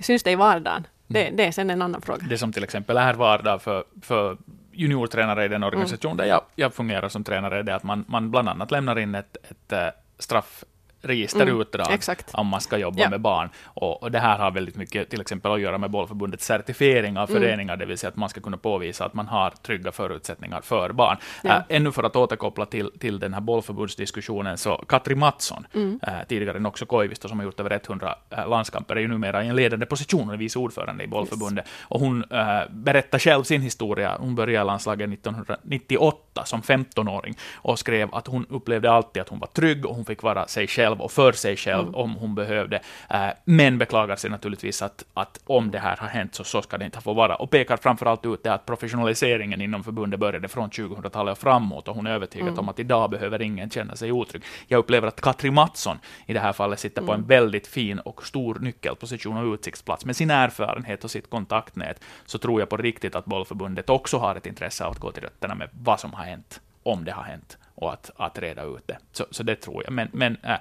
[0.00, 0.86] Syns det i vardagen?
[1.12, 2.26] Det, det är sen en annan fråga.
[2.28, 4.36] Det som till exempel är vardag för, för
[4.72, 8.30] juniortränare i den organisation där jag, jag fungerar som tränare, är det att man, man
[8.30, 10.64] bland annat lämnar in ett, ett eh, straff
[11.02, 12.30] registerutdrag Mm, exakt.
[12.34, 13.10] om man ska jobba Ja.
[13.10, 13.48] med barn.
[13.64, 17.30] Och, och det här har väldigt mycket till exempel att göra med Bollförbundets certifiering av
[17.30, 17.42] Mm.
[17.42, 20.92] föreningar, det vill säga att man ska kunna påvisa att man har trygga förutsättningar för
[20.92, 21.16] barn.
[21.42, 21.50] Ja.
[21.56, 26.00] Äh, ännu för att återkoppla till, till den här bollförbundsdiskussionen, så Katri Mattsson, Mm.
[26.02, 29.48] äh, tidigare Noxo Koivisto, som har gjort över 100 äh, landskamper, är ju numera i
[29.48, 31.68] en ledande position och vice ordförande i bollförbundet.
[31.82, 34.16] Och hon äh, berättar själv sin historia.
[34.20, 39.38] Hon började i landslaget 1998 som 15-åring och skrev att hon upplevde alltid att hon
[39.38, 41.94] var trygg och hon fick vara sig själv och för sig själv Mm.
[41.94, 42.80] om hon behövde.
[43.10, 46.78] Äh, men beklagar sig naturligtvis att, att om det här har hänt så, så ska
[46.78, 47.34] det inte få vara.
[47.36, 51.94] Och pekar framförallt ut det att professionaliseringen inom förbundet började från 2000-talet och framåt och
[51.94, 52.58] hon är övertygad Mm.
[52.58, 54.42] om att idag behöver ingen känna sig otrygg.
[54.68, 57.20] Jag upplever att Katri Mattsson i det här fallet sitter på Mm.
[57.22, 60.04] en väldigt fin och stor nyckelposition och utsiktsplats.
[60.04, 64.34] Med sin erfarenhet och sitt kontaktnät så tror jag på riktigt att bollförbundet också har
[64.36, 67.22] ett intresse av att gå till rötterna med vad som har hänt, om det har
[67.22, 68.98] hänt, och att, att reda ut det.
[69.12, 69.92] Så, så det tror jag.
[69.92, 70.56] Men, men äh,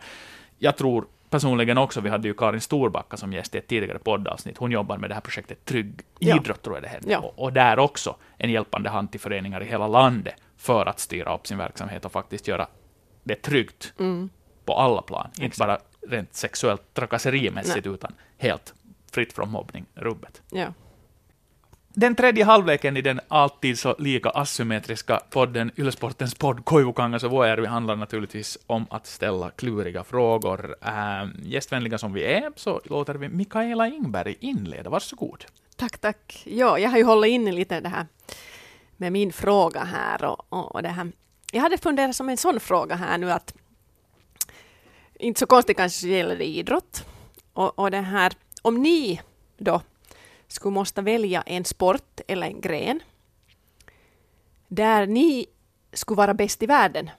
[0.57, 4.57] jag tror personligen också, vi hade ju Karin Storbacka som gäst i ett tidigare poddavsnitt,
[4.57, 6.35] hon jobbar med det här projektet Trygg Ja.
[6.35, 7.11] idrott, tror jag det heter.
[7.11, 7.19] Ja.
[7.19, 11.35] Och, och där också en hjälpande hand till föreningar i hela landet för att styra
[11.35, 12.67] upp sin verksamhet och faktiskt göra
[13.23, 14.29] det tryggt Mm.
[14.65, 15.27] på alla plan.
[15.33, 15.67] Inte Exakt.
[15.67, 15.79] bara
[16.15, 18.73] rent sexuellt trakasserimässigt, utan helt
[19.11, 20.41] fritt från mobbning, rubbet.
[20.51, 20.67] Ja.
[21.99, 27.67] Den tredje halvleken i den alltid så lika asymmetriska podden Ylesportens podd Koivukangas och Vuojärvi
[27.67, 30.75] handlar naturligtvis om att ställa kluriga frågor.
[30.81, 34.89] Äh, gästvänliga som vi är så låter vi Mikaela Ingberg inleda.
[34.89, 35.45] Varsågod.
[35.75, 36.43] Tack, tack.
[36.45, 38.05] Ja, jag har ju hållit inne lite det här
[38.97, 41.11] med min fråga här och, och, och det här.
[41.51, 43.53] Jag hade funderat som en sån fråga här nu att
[45.19, 47.05] inte så konstigt kanske gäller det idrott
[47.53, 49.21] och, och det här om ni
[49.57, 49.81] då
[50.49, 52.99] skulle måste välja en sport eller en gren
[54.67, 55.45] där ni
[55.93, 57.09] skulle vara bäst i världen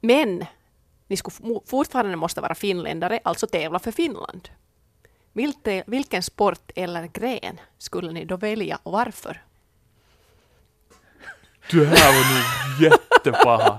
[0.00, 0.44] men
[1.06, 4.48] ni skulle fortfarande måste vara finländare, alltså tävla för Finland.
[5.32, 9.42] Vilte, vilken sport eller gren skulle ni då välja och varför?
[11.70, 13.78] Det här var nog jättepaha.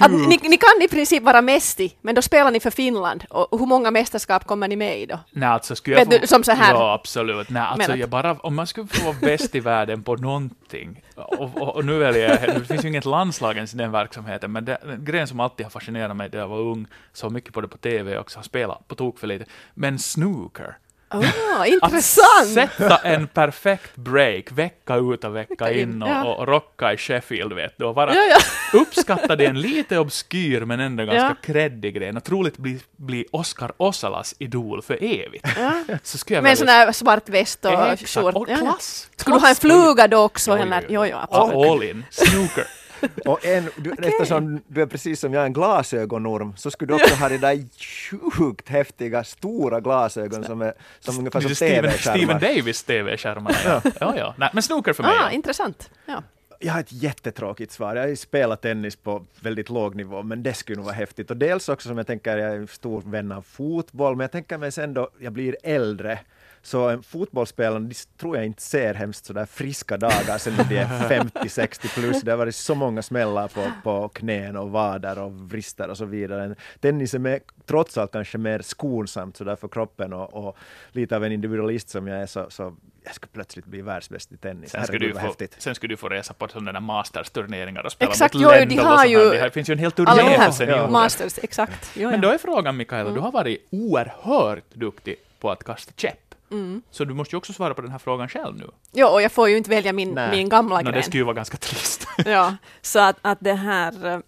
[0.00, 3.24] Att ni, ni kan i princip vara mest i, men då spelar ni för Finland.
[3.30, 5.18] Och hur många mästerskap kommer ni med i då?
[5.30, 6.18] Nej, alltså skulle jag få...
[6.18, 6.74] du, som så här.
[6.74, 7.50] Ja, absolut.
[7.50, 11.56] Nej, alltså jag bara, om man skulle få vara bäst i världen på någonting, och,
[11.56, 14.64] och, och nu väljer jag, det finns ju inget landslag ens i den verksamheten, men
[14.64, 17.60] det, en gren som alltid har fascinerat mig när jag var ung, så mycket på
[17.60, 20.76] det på TV också, har spelat på tok för lite, men snooker.
[21.14, 22.48] Oh, Att intressant!
[22.54, 26.24] sätta en perfekt break vecka ut och vecka in, och, ja.
[26.34, 28.38] och rocka i Sheffield, vet du, och vara Ja, ja.
[28.80, 31.34] uppskatta det en lite obskyr men ändå ganska Ja.
[31.52, 32.10] kreddig grej.
[32.16, 35.48] Och troligt bli, bli Oscar Ossalas idol för evigt.
[36.02, 38.34] Så skulle jag Med en sån här svart väst och Exakt, skjort.
[38.34, 39.08] och klass.
[39.16, 40.58] Skulle du ha en fluga då också?
[40.58, 41.04] Jo, jo, jo.
[41.06, 41.70] jo, absolut.
[41.70, 42.04] All in.
[42.10, 42.66] Snooker.
[43.24, 47.14] Och en, du, eftersom du är precis som jag en glasögonorm så skulle du också
[47.14, 47.64] ha de där
[48.30, 52.40] sjukt häftiga stora glasögon som är som ungefär som Lite Steven, TV-skärmar.
[52.40, 53.56] Davis TV-skärmar.
[53.64, 53.82] Ja.
[54.00, 54.34] ja, ja.
[54.38, 55.12] Nej, men snooker för mig.
[55.12, 55.30] Ah, ja.
[55.30, 55.90] intressant.
[56.06, 56.22] Ja.
[56.58, 57.96] Jag har ett jättetråkigt svar.
[57.96, 61.30] Jag har ju spelat tennis på väldigt låg nivå, men det skulle nog vara häftigt.
[61.30, 64.32] Och dels också som jag tänker, jag är en stor vän av fotboll, men jag
[64.32, 66.18] tänker mig sen då jag blir äldre,
[66.62, 70.76] så en fotbollsspelare, de tror jag inte ser hemskt sådär friska dagar sen när de
[70.78, 70.86] är
[71.34, 72.22] 50-60 plus.
[72.22, 76.04] Det har varit så många smällar på, på knän och vader och vrister och så
[76.04, 76.54] vidare.
[76.80, 80.56] Tennis är mer, trots allt kanske mer skonsamt sådär för kroppen och, och
[80.92, 84.36] lite av en individualist som jag är så, så jag skulle plötsligt bli världsbäst i
[84.36, 84.70] tennis.
[84.70, 85.54] Sen skulle, du få, häftigt.
[85.58, 88.78] sen skulle du få resa på sådana där masters-turneringar och spela Exakt, mot jo, de
[88.78, 89.30] har sånt ju.
[89.30, 90.88] Det finns ju en hel de för här seniorer.
[90.88, 91.90] masters, exakt.
[91.94, 96.18] Jo, Men då är frågan, Mikaela, du har varit oerhört duktig på att kasta käpp.
[96.52, 96.82] Mm.
[96.90, 98.70] Så du måste ju också svara på den här frågan själv nu.
[98.92, 100.30] Jo, och jag får ju inte välja min, Nej.
[100.30, 101.02] min gamla Nå, det gren.
[101.02, 102.06] skulle ju vara ganska trist.
[102.26, 104.06] Ja, så att, att det här...
[104.06, 104.18] eh,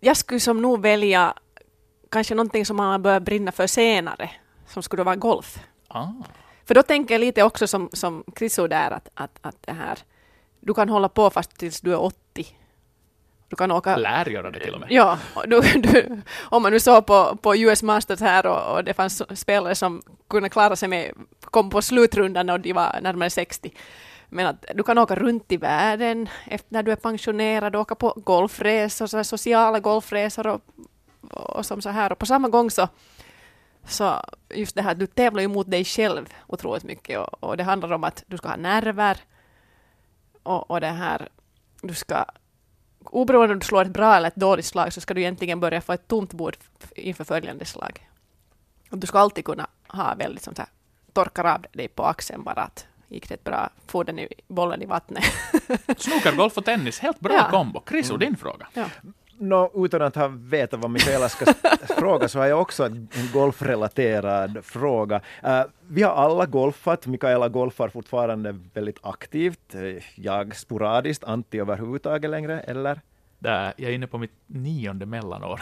[0.00, 1.34] Jag skulle som nog välja
[2.10, 4.30] kanske någonting som man har börjat brinna för senare,
[4.68, 5.58] som skulle vara golf.
[5.88, 6.06] ah.
[6.64, 9.98] För då tänker jag lite också som, som Chriso där, att, att, att det här...
[10.60, 12.46] Du kan hålla på fast tills du är 80.
[13.52, 13.96] Du kan åka...
[13.96, 14.88] Lär göra det till och med.
[14.90, 18.84] Ja, och du, du, om man nu såg på, på US Masters här och, och
[18.84, 23.30] det fanns spelare som kunde klara sig med, kom på slutrundan och de var närmare
[23.30, 23.74] 60.
[24.28, 28.12] Men att du kan åka runt i världen efter, när du är pensionerad, åka på
[28.16, 30.60] golfresor, så sociala golfresor och,
[31.30, 32.12] och som så här.
[32.12, 32.88] Och på samma gång så,
[33.86, 34.22] så
[34.54, 37.92] just det här, du tävlar ju mot dig själv otroligt mycket och, och det handlar
[37.92, 39.16] om att du ska ha nerver
[40.42, 41.28] och, och det här,
[41.82, 42.24] du ska
[43.10, 45.80] oberoende om du slår ett bra eller ett dåligt slag så ska du egentligen börja
[45.80, 46.56] få ett tomt bord
[46.96, 48.08] inför följande slag.
[48.90, 50.66] Och du ska alltid kunna ha väldigt sånt här,
[51.12, 54.86] torkar av dig på axeln bara att gick det bra, får den i, bollen i
[54.86, 55.24] vattnet.
[55.98, 57.48] Snooker, golf och tennis, helt bra Ja.
[57.50, 57.82] kombo.
[57.88, 58.66] Chriso, din fråga.
[58.74, 58.84] ja.
[59.42, 61.44] No, utan att ha vetat vad Mikaela ska
[61.98, 65.20] fråga så har jag också en golfrelaterad fråga.
[65.44, 69.74] Uh, vi har alla golfat, Mikaela golfar fortfarande väldigt aktivt,
[70.14, 73.00] jag sporadiskt, Antti överhuvudtaget längre, eller?
[73.38, 75.60] Där, jag är inne på mitt nionde mellanår.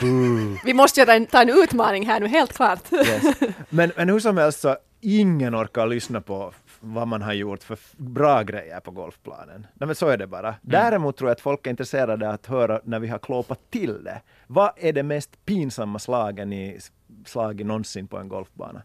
[0.65, 2.93] Vi måste göra en, ta en utmaning här nu, helt klart.
[2.93, 3.23] Yes.
[3.69, 7.79] Men, men hur som helst så, ingen orkar lyssna på vad man har gjort för
[7.97, 9.67] bra grejer på golfplanen.
[9.75, 10.49] Nej, men så är det bara.
[10.49, 10.59] Mm.
[10.63, 14.05] Däremot tror jag att folk är intresserade av att höra när vi har klåpat till
[14.05, 14.21] det.
[14.47, 16.79] Vad är det mest pinsamma slagen i
[17.27, 18.83] slaget någonsin på en golfbana?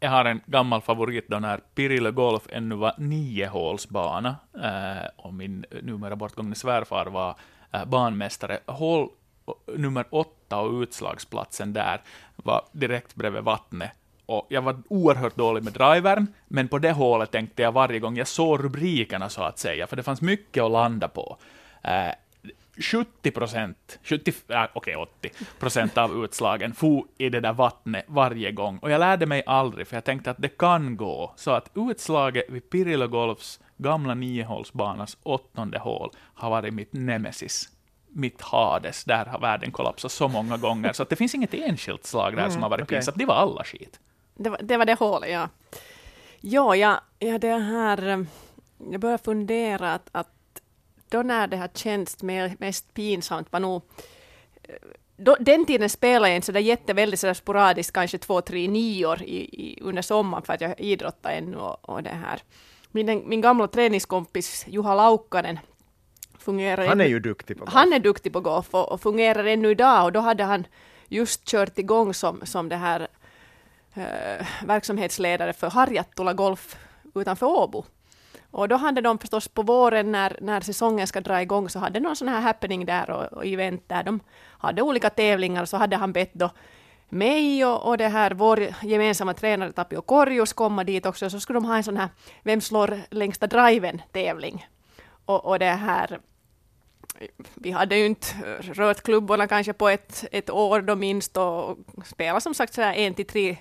[0.00, 5.64] Jag har en gammal favorit då när Pirilö Golf ännu var niohålsbana eh, och min
[5.82, 7.36] numera bortgångne svärfar var
[7.72, 8.58] eh, banmästare.
[8.66, 9.08] Hål
[9.76, 12.00] nummer åtta och utslagsplatsen där
[12.36, 13.90] var direkt bredvid vattnet
[14.26, 18.16] och jag var oerhört dålig med drivern, men på det hålet tänkte jag varje gång
[18.16, 21.36] jag såg rubrikerna så att säga, för det fanns mycket att landa på.
[21.82, 22.12] Eh,
[22.78, 28.04] 70 procent, 70, äh, okej okay, 80 procent av utslagen for i det där vattnet
[28.08, 28.78] varje gång.
[28.78, 31.32] Och jag lärde mig aldrig, för jag tänkte att det kan gå.
[31.36, 37.68] Så att utslaget vid Pirilö Golfs gamla niohålsbanas åttonde hål har varit mitt nemesis
[38.16, 42.06] mitt Hades, där har världen kollapsat så många gånger, så att det finns inget enskilt
[42.06, 42.96] slag där mm, som har varit okay.
[42.96, 44.00] pinsamt, det var alla skit.
[44.36, 45.48] Det var det, var det hålet, ja.
[46.40, 48.08] Ja, ja, ja, det här...
[48.08, 48.22] Eh,
[48.90, 50.28] jag börjar fundera att, att
[51.08, 52.22] då när det har känts
[52.58, 53.82] mest pinsamt var nog...
[54.62, 54.74] Eh,
[55.16, 59.22] då, den tiden spelade jag inte sådär jätteväldigt sådär sporadiskt, kanske två, tre, nio år
[59.22, 62.42] i, i, under sommaren för att jag idrottade ännu och, och det här.
[62.90, 65.58] Min, min gamla träningskompis Juha Laukkanen
[66.38, 66.86] fungerar...
[66.86, 67.74] Han är ju duktig på golf.
[67.74, 70.66] Han är duktig på golf och, och fungerar ännu idag och då hade han
[71.08, 73.08] just kört igång som, som det här
[73.96, 76.76] eh, verksamhetsledare för Harjattula Golf
[77.14, 77.84] utanför Åbo.
[78.50, 82.00] Och då hade de förstås på våren när, när säsongen ska dra igång så hade
[82.00, 84.20] någon sån här happening där och, och event där de
[84.58, 86.50] hade olika tävlingar så hade han bett då
[87.08, 91.56] mig och, och det här vår gemensamma tränare Tapio Korjus komma dit också så skulle
[91.56, 92.08] de ha en sån här
[92.42, 94.66] Vem slår längsta driven tävling.
[95.26, 96.20] Och, och det här
[97.54, 98.26] vi hade ju inte
[98.60, 102.94] rört klubborna kanske på ett, ett år då minst och spelat som sagt så här
[102.94, 103.56] en till tre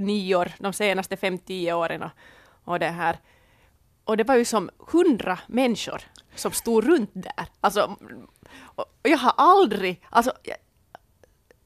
[0.00, 2.10] nior de senaste fem, tio åren.
[2.64, 3.18] Och, det här.
[4.04, 6.02] Och det var ju som hundra människor
[6.34, 7.46] som stod runt där.
[7.60, 7.96] Alltså,
[9.02, 10.32] jag har aldrig, alltså,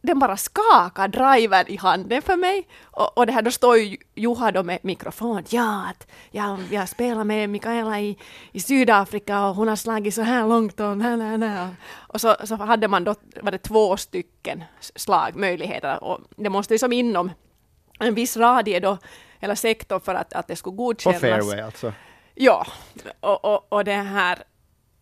[0.01, 2.69] den bara skakar drivern i handen för mig.
[2.83, 5.45] Och, och det här, då står ju Juha då med mikrofon.
[5.49, 8.19] Ja, att jag, jag spelar med Mikaela i,
[8.53, 11.77] i Sydafrika och hon har slagit så här långt och nä, nä, nä.
[11.97, 16.79] Och så, så hade man då, var det två stycken slagmöjligheter och det måste ju
[16.79, 17.31] som inom
[17.99, 18.99] en viss radie då,
[19.41, 21.21] eller sektor för att, att det skulle godkännas.
[21.21, 21.93] På fairway alltså?
[22.35, 22.67] Ja,
[23.21, 24.39] och, och, och det här,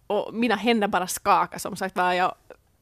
[0.06, 2.12] och mina händer bara skakade som sagt var.
[2.12, 2.34] Jag,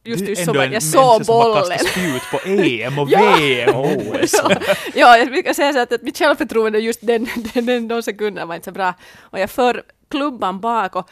[0.05, 1.79] just just som att jag såg bollen.
[1.79, 4.33] Du spjut på EM och VM och OS.
[4.33, 4.57] ja,
[4.95, 8.47] ja, jag brukar säga så att, att mitt självförtroende just den, den, den, de sekunderna
[8.47, 8.95] var inte så bra.
[9.21, 11.11] Och jag för klubban bak och,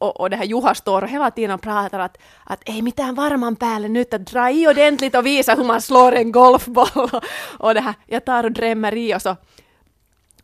[0.00, 3.56] och, och det här Juha står och hela tiden pratar att, att ei mitään varman
[3.56, 7.20] päälle nyt, att dra i ordentligt och visa hur man slår en golfboll.
[7.58, 9.36] och det här, jag tar och drämmer i och så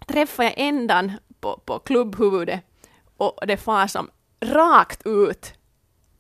[0.07, 2.61] träffar jag ändan på, på klubbhuvudet
[3.17, 5.53] och det far som rakt ut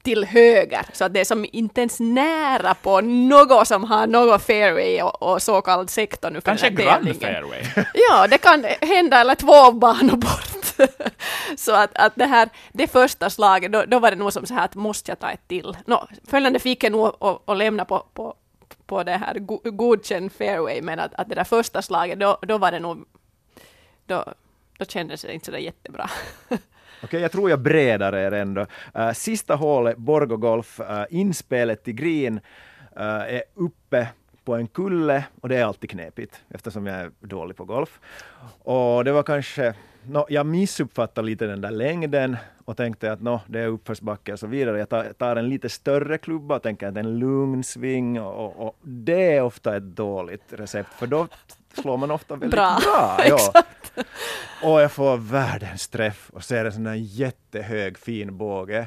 [0.02, 4.42] till höger, så att det är som inte ens nära på något som har något
[4.42, 7.62] fairway och, och så kallad sektor nu för Kanske grann fairway?
[8.08, 10.55] ja, det kan hända, eller två banor bort.
[11.56, 14.54] så att, att det här, det första slaget, då, då var det nog som så
[14.54, 15.76] här att måste jag ta ett till.
[15.86, 18.34] No, följande fick jag nog att lämna på, på,
[18.86, 19.38] på det här
[19.70, 23.04] godkänd fairway, men att, att det där första slaget, då, då var det nog,
[24.06, 24.24] då,
[24.78, 26.10] då kändes det inte så där jättebra.
[27.02, 28.66] Okej, jag tror jag bredar er ändå.
[28.98, 32.40] Uh, sista hålet, Borgogolf, uh, eh, inspelet till green
[32.96, 34.08] uh, är uppe
[34.44, 38.00] på en kulle och det är alltid knepigt eftersom jag är dålig på golf.
[38.62, 39.74] Och det var kanske,
[40.08, 44.38] no, jag missuppfattade lite den där längden och tänkte att no, det är uppförsbacke och
[44.38, 44.78] så vidare.
[44.78, 48.78] Jag tar, tar, en lite större klubba och tänker att en lugn sving och, och,
[48.82, 51.28] det är ofta ett dåligt recept för då
[51.74, 52.78] slår man ofta väldigt bra.
[52.82, 53.62] bra ja.
[54.62, 58.86] Och jag får världens träff och ser en sån här jättehög fin båge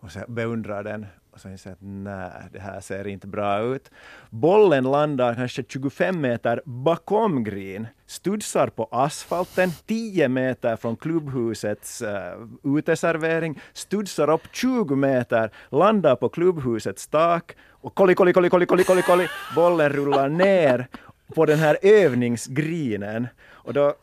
[0.00, 1.06] och så beundrar den
[1.38, 3.90] och så inser jag att nej, det här ser inte bra ut.
[4.30, 12.78] Bollen landar kanske 25 meter bakom green, studsar på asfalten 10 meter från klubbhusets uh,
[12.78, 18.84] uteservering, studsar upp 20 meter, landar på klubbhusets tak och kolli, kolli, kolli, kolli, kolli,
[18.84, 20.86] kolli, kolli, bollen rullar ner
[21.34, 23.94] på den här övningsgrinen och då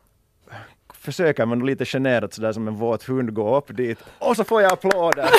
[1.06, 4.62] försöker man lite generat sådär som en våt hund gå upp dit och så får
[4.62, 5.30] jag applåder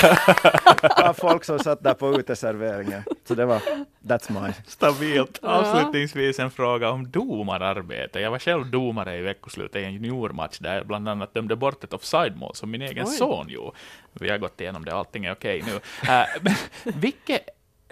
[1.09, 3.03] av folk som satt där på uteserveringen.
[3.27, 3.61] Så det var,
[4.01, 4.53] that's my.
[4.67, 5.39] Stabilt.
[5.41, 8.19] Avslutningsvis en fråga om domararbete.
[8.19, 11.83] Jag var själv domare i veckoslutet i en juniormatch där jag bland annat dömde bort
[11.83, 13.13] ett offside-mål som min egen Oj.
[13.13, 13.77] son gjorde.
[14.13, 15.73] Vi har gått igenom det, allting är okej nu.
[15.73, 16.53] Uh, men
[17.01, 17.39] vilke,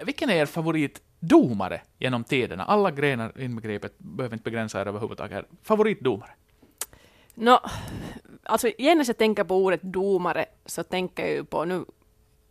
[0.02, 2.64] vilken är er favoritdomare genom tiderna?
[2.64, 5.44] Alla grenar inbegripet, behöver inte begränsa er överhuvudtaget.
[5.62, 6.30] Favoritdomare?
[7.38, 7.60] Nå,
[8.42, 11.84] alltså genast jag tänker på ordet domare så tänker jag ju på, nu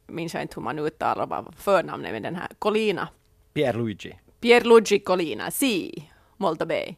[0.08, 3.08] minns jag inte hur man uttalar bara förnamnet med den här, Colina.
[3.54, 4.20] Pierluigi.
[4.40, 6.04] Pierluigi Colina, si,
[6.38, 6.96] molto bene.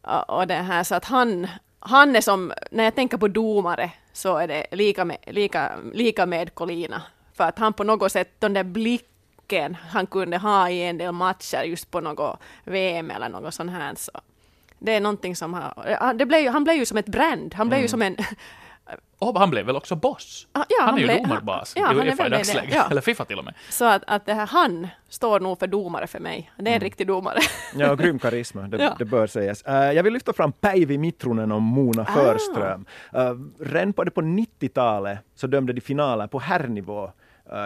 [0.00, 1.48] Och, och det här, så att han,
[1.78, 6.26] han är som, när jag tänker på domare så är det lika med, lika, lika
[6.26, 7.02] med Colina.
[7.32, 11.12] För att han på något sätt, den där blicken han kunde ha i en del
[11.12, 13.94] matcher just på något VM eller något sånt här.
[13.94, 14.12] Så
[14.84, 17.68] det är någonting som har, ja, det blev, han blev ju som ett brand, han
[17.68, 18.16] blev ju som en,
[19.18, 20.46] Och han blev väl också boss?
[20.52, 22.86] Ah, ja, han är ju domarbas ja, han i är Uefa i dagsläget, ja.
[22.90, 23.54] eller Fifa till och med.
[23.70, 26.52] så att, att det här, han står nog för domare för mig.
[26.56, 27.38] Det är en riktig domare.
[27.76, 28.94] Ja, och grym karisma, det, Ja.
[28.98, 29.62] det bör sägas.
[29.62, 32.14] Eh, jag vill lyfta fram Päivi Mitrunen och Mona Ah.
[32.14, 32.86] Förström.
[33.16, 37.10] Uh, redan på det på 90-talet så dömde de finaler på herrnivå eh,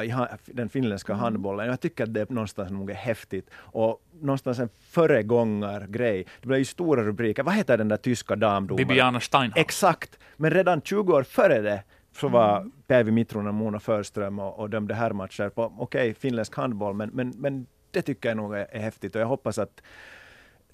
[0.04, 1.22] i ha- den finländska Mm.
[1.22, 1.66] handbollen.
[1.66, 6.26] Jag tycker att det någonstans nog är häftigt och någonstans en föregångargrej.
[6.40, 7.42] Det blev ju stora rubriker.
[7.42, 8.88] Vad heter den där tyska damdomaren?
[8.88, 9.56] Bibiana Steinhaus.
[9.56, 11.82] Exakt, men redan 20 år före det
[12.12, 12.72] så var Mm.
[12.86, 17.28] Päivi Mitrunen och Mona Förström och, och dömde herrmatcher på, okej, finländsk handboll, men, men,
[17.36, 19.82] men det tycker jag nog är, är häftigt och jag hoppas att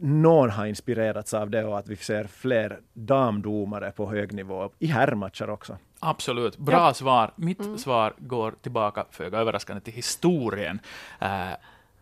[0.02, 4.86] någon har inspirerats av det och att vi ser fler damdomare på hög nivå i
[4.86, 5.78] herrmatcher också.
[6.00, 6.58] Absolut.
[6.58, 7.30] Bra svar.
[7.36, 7.78] Mitt Mm.
[7.78, 10.80] svar går tillbaka, föga överraskande, till historien.
[11.20, 11.48] Eh,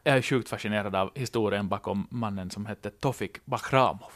[0.04, 4.10] jag är sjukt fascinerad av historien bakom mannen som hette Tofik Bakramov.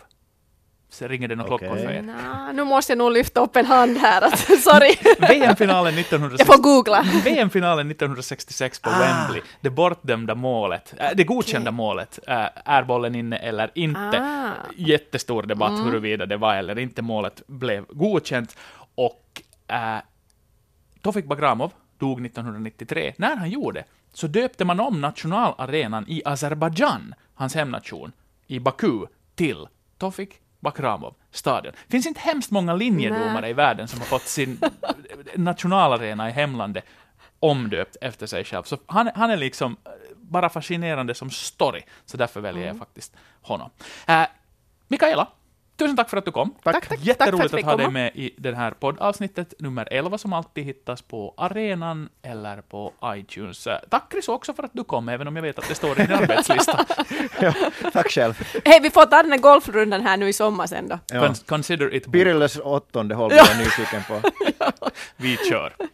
[0.95, 1.69] Så ringer det några Okej.
[1.69, 2.03] klockor för er.
[2.03, 4.23] Nå, nu måste jag nog lyfta upp en hand här.
[4.23, 7.03] Att, sorry, VM-finalen jag 1960 får googla.
[7.25, 8.99] VM-finalen 1966 på Ah.
[8.99, 14.21] Wembley, det bortdömda målet, äh, det godkända målet, äh, är bollen inne eller inte?
[14.23, 14.51] Ah.
[14.77, 18.57] Jättestor debatt huruvida det var eller inte målet blev godkänt.
[18.95, 19.97] Och äh,
[21.03, 23.15] Tofik Bagramov dog 1993.
[23.17, 28.13] När han gjorde så döpte man om nationalarenan i Azerbajdzjan, hans hemnation,
[28.47, 29.67] i Baku, till
[29.99, 31.73] Tofik Bakramov stadion.
[31.87, 33.51] Det finns inte hemskt många linjedomare Nej.
[33.51, 34.61] i världen som har fått sin
[35.35, 36.85] nationalarena i hemlandet
[37.41, 38.63] omdöpt efter sig själv.
[38.63, 43.17] Så han, han är liksom eh, bara fascinerande som story, så därför väljer jag faktiskt
[43.43, 43.71] honom.
[44.07, 44.23] Äh,
[44.89, 45.29] Mikaela,
[45.77, 46.55] tusen tack för att du kom.
[46.63, 46.75] Tack.
[46.75, 46.99] Tack, tack.
[47.03, 50.65] Jätteroligt Tack för att ha dig med i det här poddavsnittet, nummer 11, som alltid
[50.65, 53.69] hittas på arenan eller på iTunes.
[53.91, 56.07] Tack Chris också för att du kom, även om jag vet att det står i
[56.07, 56.85] din arbetslista.
[57.41, 57.53] Ja,
[57.93, 58.41] tack själv.
[58.65, 60.99] Hej, vi får ta den här golfrundan här nu i sommar sen då.
[61.07, 61.21] Ja.
[61.29, 62.13] Con- Consider it.
[62.13, 64.21] Pirilles åttonde håll jag nyfiken på.
[65.17, 65.73] Vi kör.